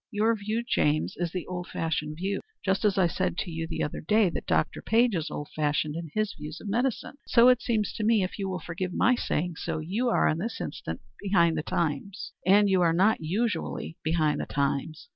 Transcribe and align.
Your 0.09 0.35
view, 0.35 0.63
James, 0.67 1.13
is 1.17 1.31
the 1.31 1.45
old 1.45 1.67
fashioned 1.67 2.17
view. 2.17 2.41
Just 2.65 2.83
as 2.85 2.97
I 2.97 3.05
said 3.05 3.37
to 3.37 3.51
you 3.51 3.67
the 3.67 3.83
other 3.83 4.01
day 4.01 4.31
that 4.31 4.47
Dr. 4.47 4.81
Page 4.81 5.13
is 5.13 5.29
old 5.29 5.49
fashioned 5.55 5.95
in 5.95 6.09
his 6.15 6.33
views 6.33 6.59
of 6.59 6.67
medicine, 6.67 7.17
so 7.27 7.49
it 7.49 7.61
seems 7.61 7.93
to 7.93 8.03
me, 8.03 8.23
if 8.23 8.39
you 8.39 8.49
will 8.49 8.57
forgive 8.59 8.95
my 8.95 9.13
saying 9.13 9.57
so, 9.57 9.77
you 9.77 10.09
are, 10.09 10.27
in 10.27 10.39
this 10.39 10.59
instance, 10.59 11.03
behind 11.21 11.55
the 11.55 11.61
times. 11.61 12.33
And 12.47 12.67
you 12.67 12.81
are 12.81 12.93
not 12.93 13.17
usually 13.21 13.95
behind 14.03 14.41
the 14.41 14.47
times. 14.47 15.07